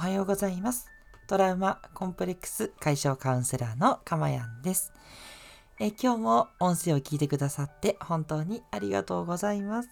[0.00, 0.90] はようございます。
[1.26, 4.94] トラウマコンプレックス解消カウンセラーのかまやんです。
[5.78, 9.90] え今日も音声を聞いてくださって本当にありがとうございます。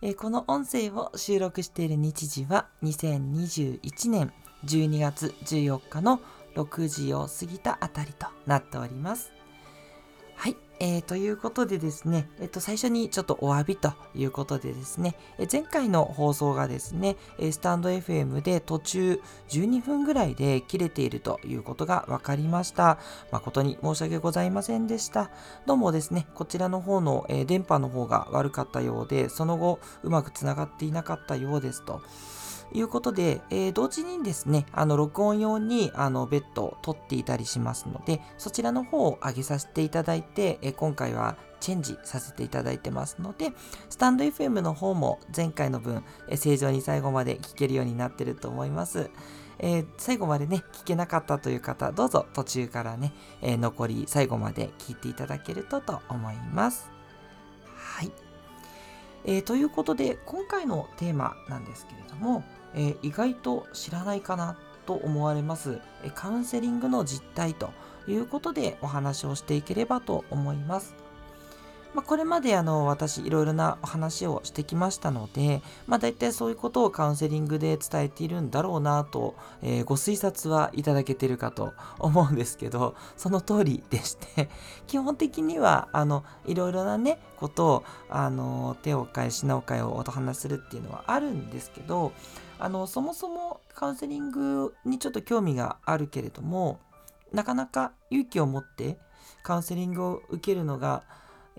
[0.00, 4.32] えこの音声を収録している日時は2021年
[4.64, 6.20] 12月14日の
[6.54, 9.32] 6時を過ぎたあたりとなっております。
[10.80, 22.98] えー、ということでですね、えっと、最初にちょっとお詫びということでですね、え前回の放送がですね、えスタンド FM で途中12分ぐらいで切れているということが分かりました。
[23.30, 25.30] 誠に申し訳ございませんでした。
[25.66, 32.02] どうもですね、こちらの方の、え電波の方が悪かったようで、その後うまくつながっていなかったようですと。
[32.74, 43.52] いうことで、えー、同時にですね、あの、録音用に、あの、ベッドを取っていたりしますので、そちらの方を上げさせていただいて、えー、今回はチェンジさせていただいてますので、
[43.88, 49.10] スタンド FM の方も前回の分、えー、正常に最後まで聞けるようになってると思います。
[49.58, 56.90] えー、最後までね、聞けなかったという方、どうぞ途中からね、えー、残り最後まで聞いていただけるとと思います。
[57.76, 58.12] はい。
[59.24, 62.42] えー、ということで、今回のテーマなんですけれども、
[62.74, 64.56] えー、意外と知らないかな
[64.86, 67.70] と思われます、えカウンセリングの実態と
[68.08, 71.02] いうことでお話をしていければと思います。
[71.94, 84.48] まあ、これまであの私いろいろなお話をしてきましたので、まあ、大体そういうことをカウンセリングで伝えているんだろうなと、えー、ご推察はいただけてるかと思うんですけどその通りでして
[84.86, 92.12] 基本的にはあのいろいろなねことをあの手を変え品を変えをお話しするっていうのはあるんですけど
[92.62, 96.78] あのそもそもカウンセリングにちょっと興味があるけれども
[97.32, 98.98] なかなか勇気を持って
[99.42, 101.02] カウンセリングを受けるのが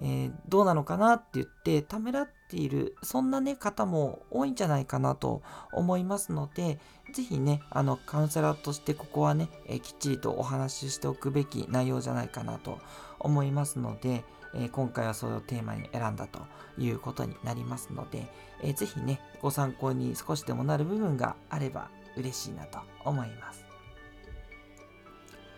[0.02, 6.80] えー、どうなのかなって言ってためらっているそんなね方も多いんじゃないかなと思いますので
[7.14, 12.80] 是非ねあのカウンセラーとしてここはね、えー、きっちりとお話ししておくべき内容じゃないかなと
[13.20, 14.24] 思いますので、
[14.56, 16.40] えー、今回はそれをテーマに選んだと
[16.78, 18.28] いうことになりますので、
[18.62, 23.66] えー、ぜひねご参考に少しでもなる部分があれば嬉しいなと思います。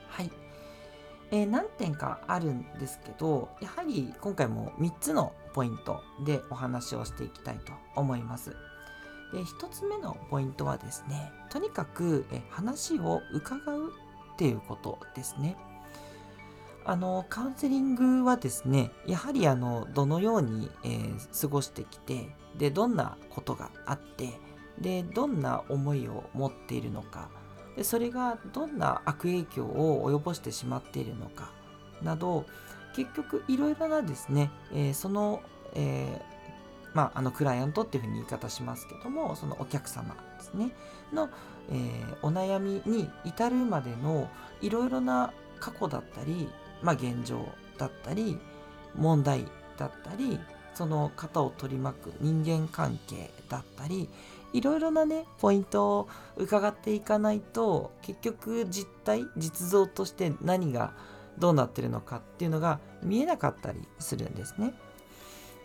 [0.10, 0.32] はい。
[1.32, 8.56] えー、何点かあるんですけどやはり今回も3つのポイントでお話をしていきたいと思います。
[9.34, 13.92] で1つ目のポイントはですねとにかくえ話を伺う
[14.36, 15.58] っていうことですね。
[16.86, 24.40] あのカウンセリングはですねやはりあのどのように、えー、過ごしてきてでどんなことがあって
[24.80, 27.30] でどんな思いを持っているのか
[27.76, 31.52] でそれがどんな悪影響を及ぼしてしまっているのか
[32.04, 32.46] など
[32.96, 35.42] 結局いろいろなですね、えー、その、
[35.74, 40.72] えー、まあ、あのクライアントっていうふうに言い方しますけどもそのお客様ですね
[41.12, 41.30] の、
[41.70, 44.30] えー、お悩みに至るまでの
[44.62, 46.50] いろいろな過去だったり、
[46.82, 47.48] まあ、現状
[47.78, 48.38] だったり
[48.96, 49.46] 問題
[49.78, 50.40] だったり
[50.74, 54.10] その方を取り巻く人間関係だったり
[54.54, 60.94] いろいろなねポイントを伺っていかないと結局実態実像として何が
[61.38, 64.74] どうなってるのかっていうのが見えなかったりするんですね。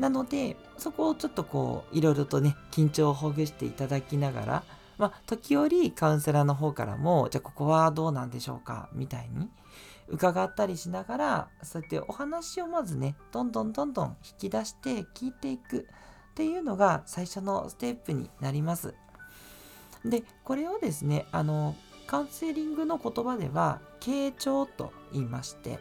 [0.00, 4.62] なのでそこをちょっとこういろいろとね緊張をほぐしていただきながら
[4.97, 9.50] まあ時折カウンセラーの方からもじゃあここはどうなんでしょうかみたいに
[10.10, 15.87] 伺ったりしながらそうやってお話をまずねどんどんどんどん引き出して聞いていく
[16.32, 18.94] っていうのが最初のステップになります。
[20.04, 21.76] で、これをですね、あの、
[22.06, 25.78] カウンセリングの言葉では、傾聴と言いまして、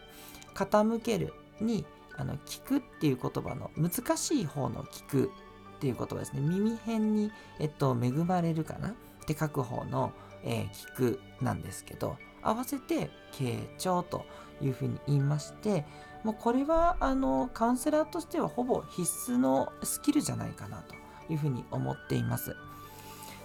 [0.56, 1.85] 傾けるに、
[2.18, 5.31] あの、聞くっていう言葉の難しい方の聞く
[5.78, 6.41] っていう言葉ですね。
[6.41, 8.89] 耳辺に、えっと、恵まれるかな？
[8.89, 8.94] っ
[9.25, 10.12] て書く方の、
[10.44, 14.25] えー、聞くなんですけど、合わせて、傾聴と
[14.61, 15.85] いうふうに言いまして、
[16.23, 20.95] もうこれはあのカウンセラーとしてはほぼ必須のスキルじゃないかなと
[21.31, 22.55] いうふうに思っています。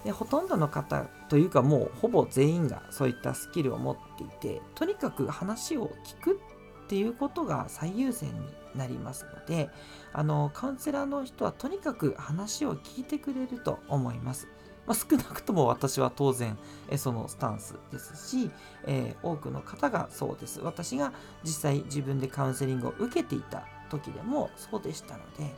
[0.04, 6.40] でほとんどの方というかもうほぼ全員がそういったスキルを持っていてとにかく話を聞く
[6.84, 8.34] っていうことが最優先に
[8.74, 9.70] なりますので
[10.12, 14.46] あのカウンセラーの人はとにかく話を聞いてくれると思います。
[14.86, 16.58] まあ、少なくとも私は当然、
[16.88, 18.50] えそのスタンスですし、
[18.84, 20.60] えー、多くの方がそうです。
[20.60, 25.54] 私が実際自分でカウンセリングを受けていた時でもそうでしたので、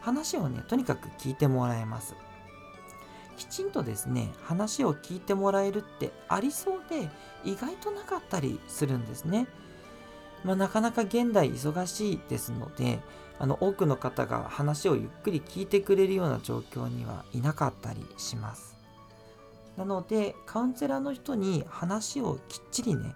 [0.00, 2.14] 話をね、とにかく聞いてもらえます。
[3.36, 7.10] きちんとですね、話を聞いてもらえるってありそうで、
[7.44, 9.46] 意外となかったりするんですね。
[10.44, 13.00] まあ、なかなか現代忙しいですので、
[13.38, 18.76] あの多くの方が話をゆっくり聞いてくれるような状況にはいなかったりします。
[19.76, 23.14] なのでカウンセラーの人に話をきっちりね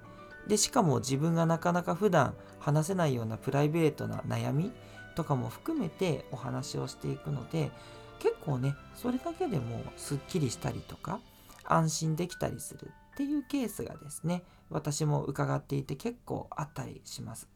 [0.48, 4.72] でしかも自分がなかなか普段話せないようなプライベートな悩み
[5.14, 7.70] とかも含めてお話をしていくので
[8.18, 11.20] 結構ねそれだけでもすっきりしたりとか
[11.64, 17.48] 安心できたりするっていうケースがですね私も伺っていて結構あったりします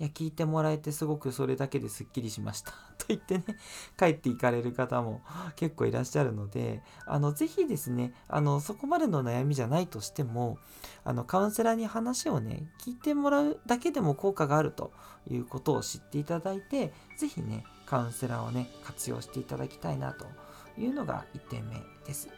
[0.00, 3.44] いや聞いてもらえてすごくそれだけですっきりしました と言ってね
[3.98, 5.20] 帰っていかれる方も
[5.56, 10.56] 結構いらっしゃるのであのぜひですねあのそこまでの悩みじゃないとしても
[11.04, 14.90] あのカウンセラーに話をね聞いてもらうだけでも効果があると
[15.28, 20.24] いうことを知っていただいてぜひねカウンセラーをね活用していただきたいなと
[20.78, 21.76] いうのが1点目
[22.06, 22.30] です。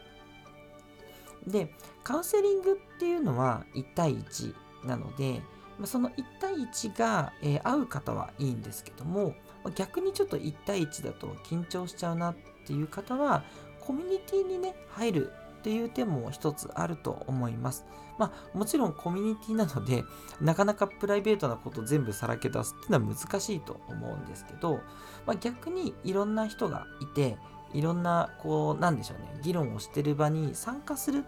[1.47, 1.73] で
[2.03, 4.55] カウンセリングっていうのは1対1
[4.85, 5.43] なので
[5.82, 9.34] まその1対1が、えー、合う方はいいんですけども
[9.64, 13.43] ま逆にちょっと1対1だと緊張しちゃうなっていう方は
[13.81, 17.84] コミュニティにね入るっていう手も一つあると思います。
[18.19, 20.05] まあもちろんコミュニティなので
[20.40, 24.81] なかなかプライベートなこと全部さらけ出すっていうのは難しいと思うんですけど、
[25.26, 27.38] まあ、逆にいろんな人がいて
[27.73, 31.25] いろんなこうなんでしょうね議論をしてる場に参加する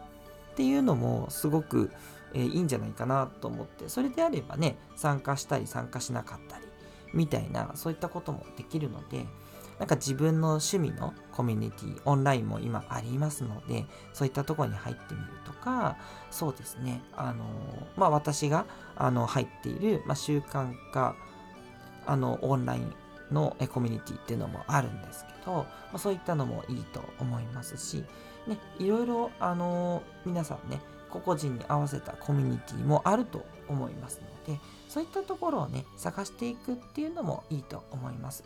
[0.52, 1.90] っていうのもすごく
[2.34, 6.64] えー、いいんじゃないかなと思ってそれであればね参加したり参加しなかったり
[7.12, 9.26] みたいなそういったこともできるので
[9.78, 15.96] なんか自分の趣味のコミュニティオンラインも今ありますのでそういったところに入ってみるとか
[16.30, 17.02] そうですね。
[17.16, 17.44] あの
[17.96, 18.66] まあ私が
[18.96, 21.16] あの入っている、まあ、習慣化
[22.06, 22.94] あのオンライン
[23.32, 28.04] のコミュニティっていうのもあるんですけど、まあ、そういったのもいいと思いますし、
[28.46, 30.80] ね、いろいろあの皆さんね
[31.14, 38.44] 個々人に合わせたコミュニティもあると思いますのでそういったところをね探していくっていうのもいいと思います。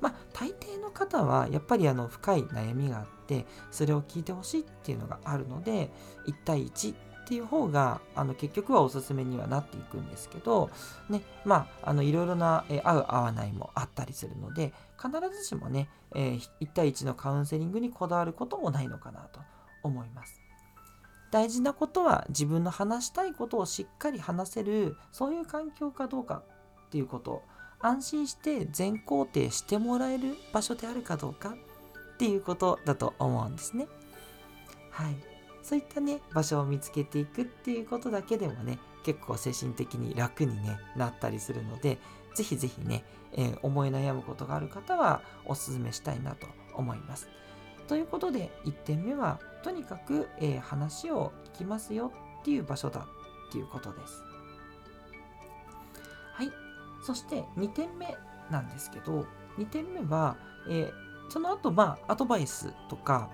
[0.00, 5.90] まあ大抵の方はやっぱりあの深い悩みがあってそれを聞いてほしいっていうのがあるので
[6.26, 10.70] 1対1っていう方があの結局はおすすめにはなっていくんですけど
[11.08, 19.38] ねまああのいろいろな、え合う合わないもあったりするので必ずしもね、えー、1対1のカウンセリングにこだわることもないのかなと
[19.84, 20.41] 思います。
[21.32, 26.42] 大事なことは自分の話したいことをしっかり話せるそういう環境かどうか
[26.86, 27.42] っていうこと
[27.80, 31.56] 安心して全肯定してもらえる場所であるかどうか
[32.14, 33.88] っていうことだと思うんですね。
[34.90, 35.16] はい。
[35.62, 41.98] そういったね、場所を見つけていくっていうことだけでもね、結構精神的に楽に、ね、なったりするので、
[42.34, 47.28] ぜひぜひね、えー、思い悩むことがある方はお勧めしたいなと思います。
[47.88, 53.06] ということで1点目はとにかく、えー、話を聞きますよっていう場所だ
[53.48, 54.22] っていうことです。
[56.32, 56.50] はい。
[57.02, 58.16] そして2点目
[58.50, 59.26] なんですけど
[59.58, 60.36] 2点目は、
[60.68, 63.30] えー、その後まあアドバイスとか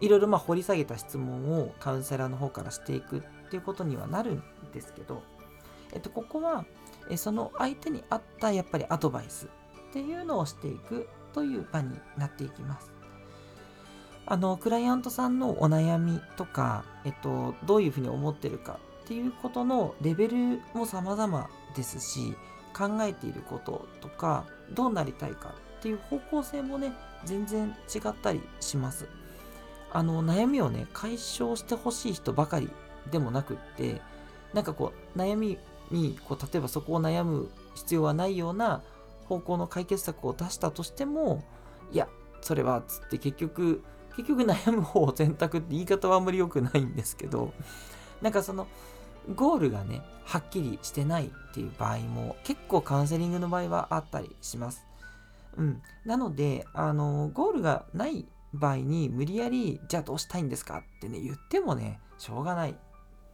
[0.00, 4.42] いろいろまあ掘り下げた質問をカウンセラーの方からしていくっていうことにはなるん
[4.72, 5.22] ですけど、
[5.92, 6.64] えっと、ここは、
[7.10, 9.46] えその相手に合ったやっぱりアドバイス
[9.90, 12.90] っていうのをしていくという場になっていきます。
[14.26, 22.34] あのクライアントさんのお悩みとか、えっと、どういうふうに思ってるかっていうことのレベルも様々ですし
[22.72, 26.92] 考えていることとかどうなりたいかっていう方向性もね
[27.24, 29.08] 全然違ったりします。
[29.92, 32.70] あの悩みをね解消してほしい人ばかり
[33.10, 34.00] でもなくって
[34.54, 35.58] なんかこう悩み
[35.90, 38.82] にこう例えばそこを悩む必要はないような
[39.28, 41.44] 方向の解決策を出したとしても
[41.92, 42.08] いや
[42.40, 43.82] それはつって結局
[44.16, 47.52] 結局悩む方を選択って言い方はあんまり良くないんですけど、
[48.20, 48.66] なんかその、
[49.36, 54.84] ゴールがね、はっきりしてないっていう場合も結構カウンセリングの場合はあったりします。
[55.56, 55.82] うん。
[56.04, 62.76] なので、あの、ゴールがない場合に無理やり、じゃあどうしたいんですかってね、言ってもね、しょうがない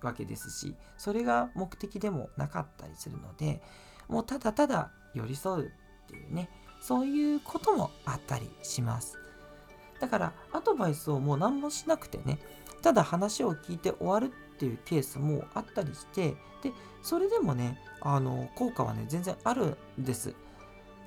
[0.03, 3.63] わけですし、それが目的でもなかったりするので、
[4.09, 5.71] もうただただ寄り添うっ
[6.09, 9.19] ていうね、そういうこともあったりします。
[10.01, 12.39] だからアドバイスをもう何もしなくてね
[12.83, 20.35] ただ話を聞いて終わるっていうケースもあったりしてでそれでもねあの効果はね全然あるんです。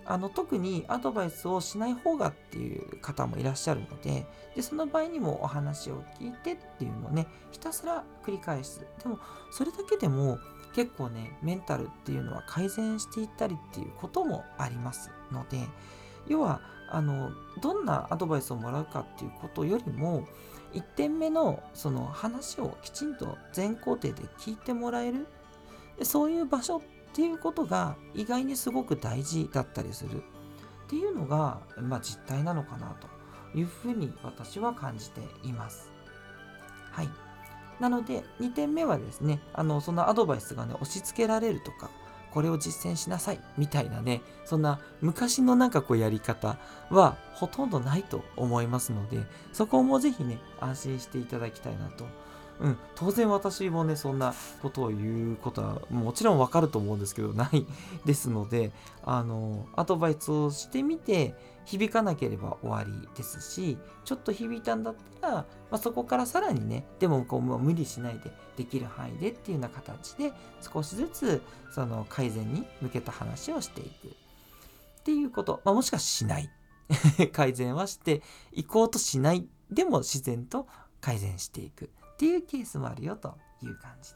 [0.03, 8.85] あの特にアドバイスをしない方がっていう方もいらっしゃるのででその場合にもお話を聞いてっていうのをねひたすら繰り返す。
[9.03, 9.19] でも
[9.51, 10.39] それだけでも
[10.73, 15.59] 結構ねメンタルっていうのは改善していったりっていうこともありますので
[16.27, 17.31] 要はあの
[17.61, 20.27] どんなアドバイスをもらうかっていうことよりも
[20.73, 25.27] 1点目のその話をきちんと全工程で聞いてもらえる
[26.03, 26.81] そういう場所っ
[27.13, 30.23] ていうことが意外にすごく大事だったりする
[30.85, 33.07] っていうのが、まあ、実態なのかなと
[33.57, 35.91] いうふうに私は感じています。
[36.91, 37.09] はい。
[37.79, 41.89] なので、2点目はですね、あの、そのアドバイスがね、押し付けられるとか、
[42.31, 43.39] これを実践しなさい。
[43.57, 46.57] みたいなね、そんな昔のなんかこうやり方
[46.89, 49.19] はほとんどないと思いますので、
[49.53, 52.05] そこもぜひね、安心していただきたいなと
[52.61, 57.65] うん、当然私もね、そんなことを言うことはもちろんわかると思うんですけど、ない
[58.05, 58.71] ですので、
[59.03, 61.33] あの、アドバイスをしてみて、
[61.65, 71.41] 響かなければ終わりですし、ちょっと響いたんだったら、まあ、そこからさらにね、でもこう、無理しないでできる範囲でっていうような形で、少しずつ
[71.71, 74.07] その改善に向けた話をしていく。
[74.07, 76.49] っていうこと、まあ、もしかしない。
[77.31, 79.47] 改善はしていこうとしない。
[79.71, 80.67] でも自然と
[80.99, 81.89] 改善していく。
[82.21, 84.15] っていうケースもあるよという感じで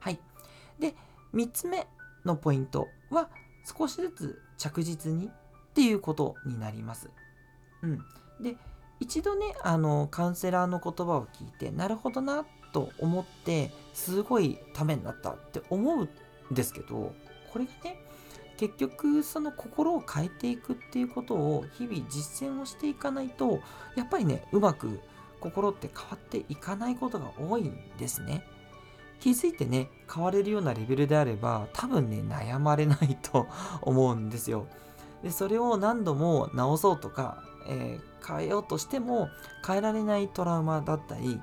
[0.00, 0.18] はい。
[0.80, 0.96] で、
[1.32, 1.86] 3つ目
[2.24, 3.28] のポイントは
[3.64, 7.08] 少しずつ着実にっていうことになります。
[7.82, 7.98] うん。
[8.42, 8.56] で、
[8.98, 16.08] 一度ね、あの、カウンセラーの言葉を聞いて、なるほどなと思って、すごいためになったって思うん
[16.52, 17.14] ですけど、
[17.52, 17.96] これがね、
[18.56, 23.60] 結局その心を変えていくっていうことを日々実践をしていかないと
[23.94, 24.98] やっぱりねうまく
[25.40, 28.44] 心って変わっていかないことが多いんですね。
[29.20, 33.46] 気づいてね、変われるようなレベルであれば、多分ね、悩まれないと
[33.82, 34.66] 思うんですよ。
[35.22, 39.28] で、それを何度も直そうとか、えー、変えようとしても、
[39.66, 41.40] 変えられないトラウマだったり、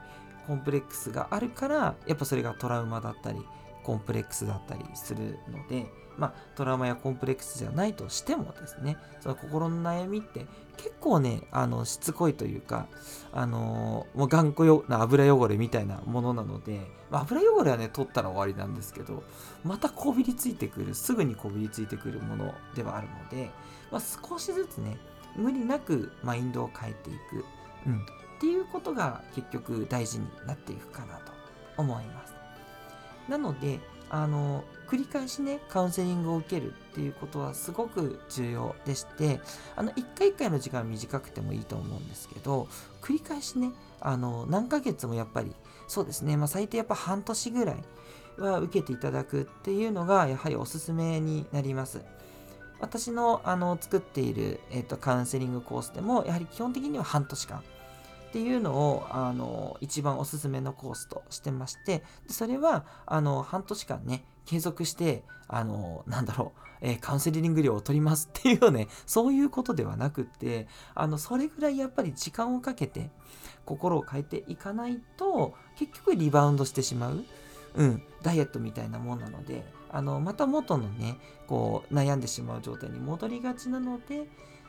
[0.48, 3.46] コンプレックスがあるから、やっぱそれがトラウマだったり、
[3.84, 5.86] コンプレックスだったりするので、
[6.18, 10.46] まあ、トラウマやコンプレックスじゃないとしてもですね、その心の悩みって
[10.78, 12.88] 結構ね、あの、しつこいというか、
[13.34, 19.24] あのー、もう頑固よな油汚れみたいなものなので、まあ、油汚れはね、取ったら終わりなんですけど、
[19.64, 23.50] またこびりついてくる、すぐにこびりついてくるものではあるので、
[23.92, 24.98] まあ、少しずつね、
[25.36, 27.46] 無理なくマインドを変えていく、
[27.88, 31.32] うん、っていうことが結局大事になっていくかなと
[31.78, 32.36] 思います。
[33.30, 39.40] なので、あの繰り返しねカウンセリングを受けるっていうことはすごく重要でして
[39.76, 42.68] あの1回1回の時間短くてもいいと思うんですけど
[43.02, 45.52] 繰り返しねあの何ヶ月もやっぱり
[45.88, 47.78] そうですね、まあ、最低やっぱ半年ぐらい
[48.38, 52.02] は受けていただくっていうのがやはりおすすめになります。
[52.82, 57.64] 私のあの作っている、えーとカウンセリングコースでもやはり基本的には半年間
[58.36, 73.10] っていうのをあの一番おすすめのコースとしてましてでそれはあの半年間ね継続してあのなんだろう、えー、カウンセリング料を取りますっていうね そういうことではなくってあのそれぐらいやっぱり時間をかけて
[73.64, 77.24] 心を変えていかないと結局リバウンドしてしまう。
[77.76, 84.28] うん、ダイエットみたいなもんなのであのまた元のねこう悩んでしまう状態に戻りがちなので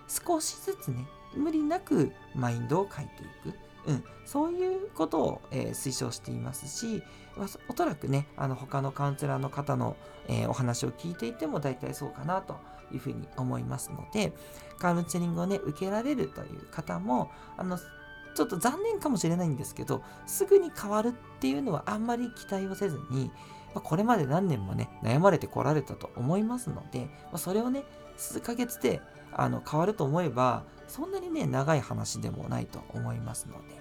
[0.09, 1.07] 少しずつね
[1.37, 3.57] 無理なくマインドを変えていく。
[3.87, 7.03] うん、そういうことを、えー、推奨していますし、
[7.37, 12.57] まおそらくね、あの他のカウンセラーの方の、えー、お話を聞いていても大体そうかなと
[12.93, 14.33] いうふうに思いますので、
[14.79, 23.31] カウンセリングをね、受けられるという方も、あの、ちょっと残念かもしれないんですけど、すぐに変わるっていうのはあんまり期待をせずに、
[23.75, 27.85] まあ、これまで何年もね、悩まれてこられたと思いますので、まあ、それをね、
[28.17, 29.01] 数ヶ月で
[29.39, 33.79] あの変わると思えば、そんなにね、長い話でもないと思いますので、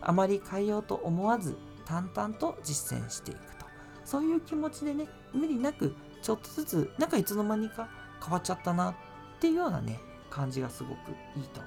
[0.00, 3.66] あまり変えようと思わず、淡々と実践していくと。
[4.04, 7.88] そういう気持ちでね、無理なく、ちょっとずつ、なんかいつの間にか
[8.20, 8.94] 変わっちゃったなっ
[9.38, 11.60] ていうようなね、感じがすごくいいと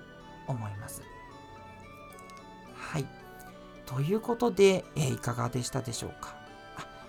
[0.47, 1.01] 思います。
[2.75, 3.05] はい。
[3.85, 6.35] ということで、えー、いかがでしたでしょうか？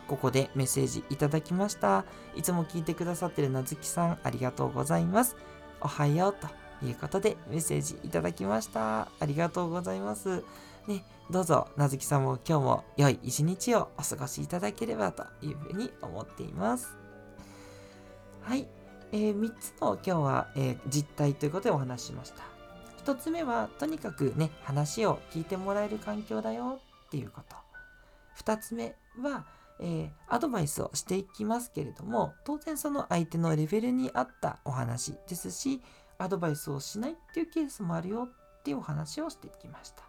[0.06, 2.04] ここでメッセージいただきました。
[2.36, 5.36] いつも聞いてくださってるなずきさん、ありがとうございます。
[5.84, 6.48] おはようと
[6.84, 9.02] いうことでメッセージいただきました。
[9.20, 10.42] ありがとうございます。
[10.86, 16.96] ね、どうぞ、なずきさんも今日も良い一日をお過ごしいただければというふうに思っています。
[18.40, 18.66] はい。
[19.12, 22.42] えー、3つの今日は、えー、実態ということでお話ししました。
[23.04, 27.56] 1つ目は、とにかくね、話を聞いてもらえる環境だよっていうこと。
[28.42, 29.44] 2つ目は、
[29.80, 35.82] えー、アドバイスをしていきますけれども、当然その相手のレベルに合ったお話ですし、
[36.18, 40.02] アドバイスをしないっていうケースもあるよっていうお話をしていきました。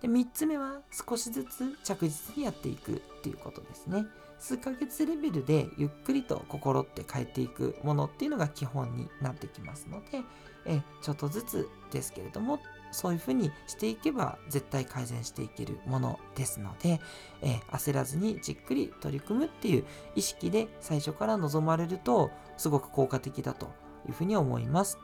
[0.00, 4.06] で3つ目は少しずつ着実にやっていくっていうことですね。
[4.38, 10.22] 数ヶ月レベルでゆっくりと心って変えていくものっていうのが基本になってきますので、
[10.66, 12.58] えちょっとずつですけれども
[12.92, 17.00] そういうふうにしていけば絶対改善していけるものですので、
[17.42, 23.66] え焦らずにじっくり取り組むっていう意識で最初から臨まれるとすごく効果的だと
[24.06, 24.98] いうふうに思います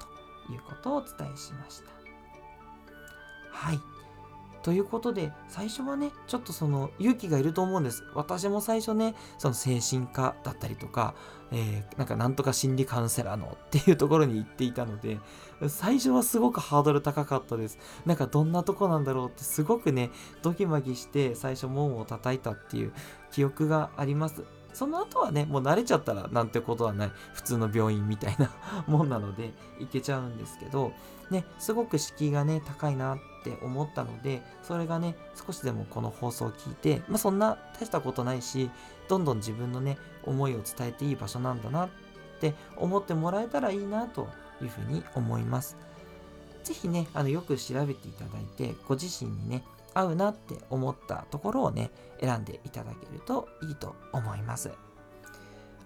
[0.47, 1.91] ということをお伝えしました。
[3.51, 3.92] はい。
[4.63, 8.05] ということで最初はねちょっとその勇気がいると思うんです。
[8.15, 11.15] 私も最初ねその精神科だったりとか、
[11.51, 15.19] えー、なんかなんとか心理カウンセラーのっていうところに行っていたので
[15.69, 17.79] 最初はすごくハードル高かったです。
[18.07, 20.11] なんかどんなとこなんだろうってすごくね
[20.43, 22.93] ドキマギして最初門を叩いたっていう
[23.33, 24.45] 記憶があります。
[24.73, 28.51] その後はね、もう慣れちゃったらなんてことはない、普通の病院みたいな
[28.89, 30.93] もんなので、行けちゃうんですけど、
[31.31, 38.71] ね、すごく敷居がね、高いなっって思ったので、それがね、少しでもこの放送を聞いて、まあそんな大したことないし、
[39.09, 41.89] どんどん自分のね、思いを伝えていい場所なんだなっ
[42.41, 44.29] て思ってもらえたらいいなと
[44.63, 45.77] いうふうに思います。
[46.63, 54.71] ぜひね、あのよく調べていただいて、ご自身にね、合うなって思ったところをね、選んでいただけるといいと思います。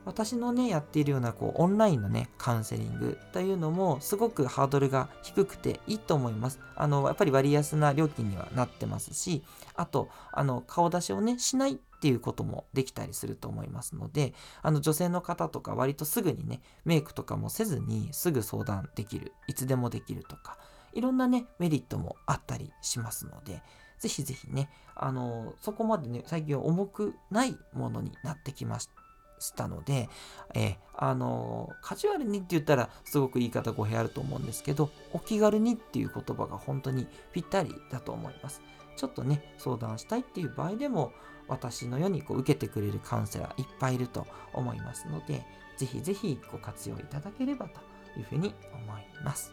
[0.07, 6.61] 私のね、やっているようなこうオンラインのね、カウンセリングというのもすごくハードルが低くていいと思います。
[6.77, 9.43] あの、やっぱり割安な料金にはなってますし、
[9.75, 14.33] あと、あの、顔出しをね、しないっていうこともできたりすると思いますので、
[14.63, 20.57] あの女性の方とか割とすぐにね、メイクとかもせずにすぐ相談できる、いつでもできるとか、
[20.93, 23.61] いろんなね、メリットもあったりしますので、
[23.99, 29.06] ぜひぜひね、あの、そこまでね、最近は重くないものになってきました
[29.39, 30.09] したので、
[30.55, 38.63] えあの、カジュアルにって言ったらすごく言い方語弊あると思うんですけど、お気軽にっていう言葉が本当にぴったりだと思います。
[38.97, 41.13] ちょっとね、相談したいっていう場合でも、
[41.49, 45.45] 私のようにこう受けてくれるカウンセラーいっぱいいると思いますので、
[45.77, 47.81] ぜひぜひご活用いただければと
[48.19, 49.53] いうふうに思います。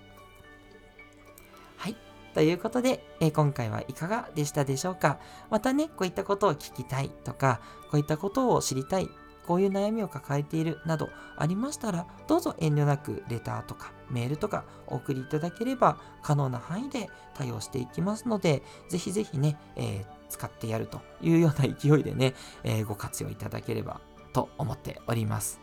[1.77, 1.97] はい。
[2.33, 5.19] ということで、えー、今回はいかがでしたでしょうか？
[5.51, 7.61] またね、こういったことを聞きたいとか、
[7.91, 9.09] こういったことを知りたい、
[9.45, 22.33] こういう悩みを抱えているなどありましたら、どうぞ遠慮なくレターとかメールとかお送りいただければ可能な範囲で対応していきますので、ぜひぜひね、えー、使ってやるというような勢いでね、
[22.63, 24.01] えー、ご活用いただければ
[24.33, 25.59] と思っております。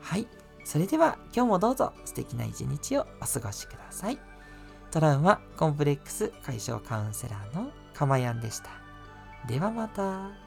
[0.00, 0.26] はい。
[0.64, 4.18] それでは今日もどうぞ素敵な一日をお過ごしください。
[4.90, 8.70] トラウマコンプレックス解消カウンセラーのかまやんでした。
[9.46, 10.45] ではまた。